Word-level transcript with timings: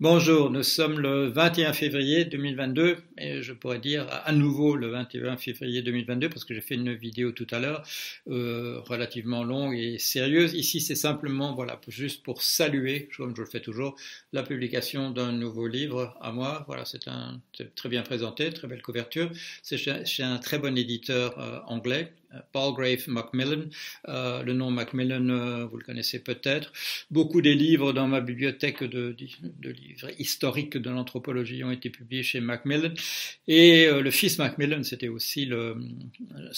Bonjour, 0.00 0.50
nous 0.50 0.64
sommes 0.64 0.98
le 0.98 1.28
21 1.28 1.72
février 1.72 2.24
2022 2.24 2.96
et 3.16 3.42
je 3.42 3.52
pourrais 3.52 3.78
dire 3.78 4.08
à 4.10 4.32
nouveau 4.32 4.74
le 4.74 4.88
21 4.88 5.36
février 5.36 5.82
2022 5.82 6.28
parce 6.28 6.44
que 6.44 6.52
j'ai 6.52 6.60
fait 6.60 6.74
une 6.74 6.92
vidéo 6.92 7.30
tout 7.30 7.46
à 7.52 7.60
l'heure 7.60 7.84
euh, 8.28 8.80
relativement 8.80 9.44
longue 9.44 9.76
et 9.76 10.00
sérieuse. 10.00 10.54
Ici, 10.54 10.80
c'est 10.80 10.96
simplement 10.96 11.54
voilà 11.54 11.80
juste 11.86 12.24
pour 12.24 12.42
saluer, 12.42 13.08
comme 13.16 13.36
je 13.36 13.42
le 13.42 13.46
fais 13.46 13.60
toujours, 13.60 13.94
la 14.32 14.42
publication 14.42 15.12
d'un 15.12 15.30
nouveau 15.30 15.68
livre 15.68 16.18
à 16.20 16.32
moi. 16.32 16.64
Voilà, 16.66 16.84
c'est 16.84 17.06
un 17.06 17.40
très 17.76 17.88
bien 17.88 18.02
présenté, 18.02 18.50
très 18.50 18.66
belle 18.66 18.82
couverture. 18.82 19.30
C'est 19.62 19.78
chez, 19.78 20.24
un 20.24 20.38
très 20.38 20.58
bon 20.58 20.76
éditeur 20.76 21.38
euh, 21.38 21.60
anglais 21.68 22.12
Palgrave 22.52 23.08
Macmillan. 23.08 23.64
Euh, 24.08 24.42
le 24.42 24.52
nom 24.52 24.70
Macmillan, 24.70 25.28
euh, 25.28 25.64
vous 25.66 25.76
le 25.76 25.84
connaissez 25.84 26.18
peut-être. 26.18 26.72
Beaucoup 27.10 27.40
des 27.40 27.54
livres 27.54 27.92
dans 27.92 28.08
ma 28.08 28.20
bibliothèque 28.20 28.82
de, 28.84 29.14
livres 29.62 30.10
historiques 30.18 30.76
de 30.76 30.90
l'anthropologie 30.90 31.64
ont 31.64 31.70
été 31.70 31.90
publiés 31.90 32.22
chez 32.22 32.40
Macmillan. 32.40 32.92
Et 33.48 33.86
euh, 33.86 34.02
le 34.02 34.10
fils 34.10 34.38
Macmillan, 34.38 34.82
c'était 34.82 35.08
aussi 35.08 35.44
le. 35.46 35.76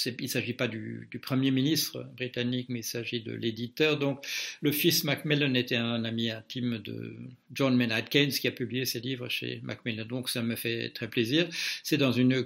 Il 0.06 0.22
ne 0.22 0.26
s'agit 0.26 0.52
pas 0.52 0.68
du, 0.68 1.08
premier 1.22 1.50
ministre 1.50 2.06
britannique, 2.16 2.66
mais 2.68 2.80
il 2.80 2.84
s'agit 2.84 3.20
de 3.20 3.32
l'éditeur. 3.32 3.98
Donc, 3.98 4.24
le 4.60 4.72
fils 4.72 5.04
Macmillan 5.04 5.54
était 5.54 5.76
un 5.76 6.04
ami 6.04 6.30
intime 6.30 6.78
de 6.78 7.16
John 7.52 7.76
Maynard 7.76 8.08
Keynes 8.08 8.30
qui 8.30 8.46
a 8.48 8.50
publié 8.50 8.84
ses 8.84 9.00
livres 9.00 9.28
chez 9.28 9.60
Macmillan. 9.62 10.04
Donc, 10.04 10.28
ça 10.28 10.42
me 10.42 10.56
fait 10.56 10.90
très 10.90 11.08
plaisir. 11.08 11.48
C'est 11.82 11.96
dans 11.96 12.12
une, 12.12 12.44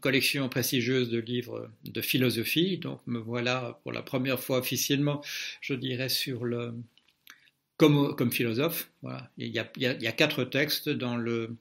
collection 0.00 0.48
prestigieuse 0.48 1.10
de 1.10 1.18
livres 1.18 1.70
de 1.84 2.00
philosophie 2.00 2.17
philosophie. 2.18 2.78
Donc 2.78 3.00
me 3.06 3.18
voilà 3.18 3.78
pour 3.82 3.92
la 3.92 4.02
première 4.02 4.40
fois 4.40 4.58
officiellement, 4.58 5.22
je 5.60 5.74
dirais, 5.74 6.08
sur 6.08 6.44
le 6.44 6.74
comme, 7.76 8.16
comme 8.16 8.32
philosophe. 8.32 8.90
Voilà. 9.02 9.30
Il, 9.38 9.48
y 9.48 9.60
a, 9.60 9.70
il, 9.76 9.82
y 9.82 10.06
a, 10.08 10.12
quatre 10.12 10.42
textes 10.42 10.88
dans 10.88 11.16
le 11.16 11.56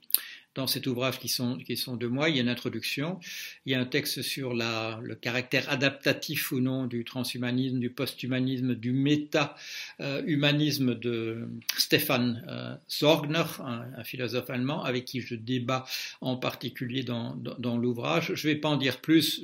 dans 0.58 0.68
cet 0.68 0.88
ouvrage 0.88 1.20
qui 1.20 1.28
sont, 1.28 1.58
qui 1.58 1.78
sont 1.78 1.96
de 1.96 2.08
moi. 2.08 2.30
Il 2.30 2.36
y 2.36 2.40
a 2.40 2.42
une 2.42 2.50
introduction, 2.50 3.20
il 3.66 3.74
y 3.74 3.76
a 3.76 3.80
un 3.80 3.86
texte 3.86 4.24
sur 4.24 4.56
la, 4.56 5.00
le 5.04 5.14
caractère 5.14 5.70
adaptatif 5.70 6.52
ou 6.52 6.60
non 6.60 6.88
du 6.88 7.06
transhumanisme, 7.06 7.80
du 7.80 7.92
posthumanisme, 7.92 8.74
du 8.74 8.92
méta-humanisme 8.92 10.96
de 10.96 11.48
Stefan 11.78 12.44
euh, 12.48 12.76
Sorgner, 12.88 13.44
un, 13.60 14.04
philosophe 14.04 14.50
allemand 14.50 14.84
avec 14.84 15.06
qui 15.06 15.22
je 15.22 15.36
débat 15.36 15.86
en 16.22 16.38
particulier 16.38 17.04
dans, 17.04 17.36
dans, 17.36 17.78
l'ouvrage. 17.78 18.32
Je 18.34 18.48
ne 18.48 18.54
vais 18.54 18.60
pas 18.60 18.70
en 18.70 18.78
dire 18.78 19.00
plus 19.00 19.44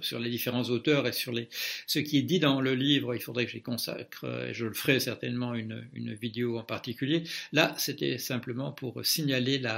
sur 0.00 0.20
les 0.20 0.30
différents 0.30 0.64
auteurs 0.64 1.06
et 1.06 1.12
sur 1.12 1.32
les, 1.32 1.48
ce 1.86 2.00
qui 2.00 2.18
est 2.18 2.22
dit 2.22 2.38
dans 2.38 2.60
le 2.60 2.74
livre. 2.74 3.14
Il 3.14 3.22
faudrait 3.22 3.46
que 3.46 3.52
j'y 3.52 3.62
consacre, 3.62 4.26
et 4.48 4.52
je 4.52 4.66
le 4.66 4.74
ferai 4.74 5.00
certainement, 5.00 5.54
une, 5.54 5.86
une 5.94 6.12
vidéo 6.12 6.58
en 6.58 6.64
particulier. 6.64 7.22
Là, 7.52 7.74
c'était 7.78 8.18
simplement 8.18 8.72
pour 8.72 9.06
signaler 9.06 9.58
la 9.58 9.69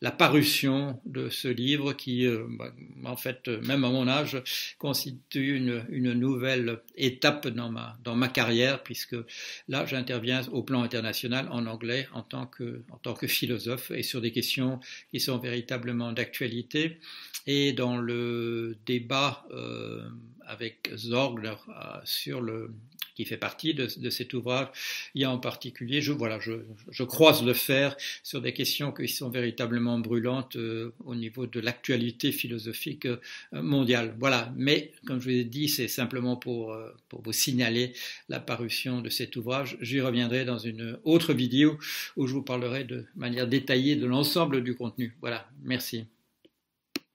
la, 0.00 0.10
parution 0.10 1.00
de 1.06 1.30
ce 1.30 1.48
livre 1.48 1.94
qui, 1.94 2.26
euh, 2.26 2.44
bah, 2.58 2.72
en 3.04 3.16
fait, 3.16 3.48
même 3.48 3.84
à 3.84 3.90
mon 3.90 4.06
âge, 4.06 4.42
constitue 4.78 5.56
une, 5.56 6.12
nouvelle 6.12 6.80
étape 6.96 7.48
dans 7.48 7.70
ma, 7.70 8.28
carrière, 8.28 8.82
puisque 8.82 9.16
là, 9.68 9.86
j'interviens 9.86 10.42
au 10.52 10.62
plan 10.62 10.82
international 10.82 11.48
en 11.50 11.66
anglais 11.66 12.06
en 12.12 12.22
tant, 12.22 12.46
que, 12.46 12.82
philosophe 13.26 13.90
et 13.90 14.02
sur 14.02 14.20
des 14.20 14.32
questions 14.32 14.80
qui 15.10 15.20
sont 15.20 15.38
véritablement 15.38 16.12
d'actualité. 16.12 16.98
Et 17.46 17.72
dans 17.72 17.98
le 17.98 18.76
débat 18.86 19.46
euh, 19.50 20.08
avec 20.46 20.90
Zorg 20.96 21.44
euh, 21.44 22.00
sur 22.04 22.40
le, 22.40 22.70
qui 23.14 23.24
fait 23.24 23.36
partie 23.36 23.74
de, 23.74 24.10
cet 24.10 24.34
ouvrage. 24.34 24.68
Il 25.14 25.22
y 25.22 25.24
a 25.24 25.30
en 25.30 25.38
particulier, 25.38 26.00
je, 26.00 26.12
voilà, 26.12 26.38
je, 26.40 27.02
croise 27.04 27.44
le 27.44 27.54
fer 27.54 27.96
sur 28.22 28.40
des 28.40 28.52
questions 28.52 28.92
qui 28.92 29.08
sont 29.08 29.30
véritablement 29.30 29.98
brûlantes 29.98 30.56
euh, 30.56 30.92
au 31.04 31.14
niveau 31.14 31.46
de 31.46 31.60
l'actualité 31.60 32.32
philosophique 32.32 33.06
euh, 33.06 33.18
mondiale. 33.52 34.14
Voilà, 34.18 34.52
mais 34.56 34.92
comme 35.06 35.20
je 35.20 35.24
vous 35.24 35.36
ai 35.36 35.44
dit, 35.44 35.68
c'est 35.68 35.88
simplement 35.88 36.36
pour, 36.36 36.72
euh, 36.72 36.94
pour 37.08 37.22
vous 37.22 37.32
signaler 37.32 37.92
la 38.28 38.40
parution 38.40 39.00
de 39.00 39.08
cet 39.08 39.36
ouvrage. 39.36 39.76
J'y 39.80 40.00
reviendrai 40.00 40.44
dans 40.44 40.58
une 40.58 40.98
autre 41.04 41.32
vidéo 41.32 41.78
où 42.16 42.26
je 42.26 42.34
vous 42.34 42.42
parlerai 42.42 42.84
de 42.84 43.06
manière 43.16 43.46
détaillée 43.46 43.96
de 43.96 44.06
l'ensemble 44.06 44.62
du 44.62 44.74
contenu. 44.74 45.16
Voilà, 45.20 45.48
merci. 45.62 46.06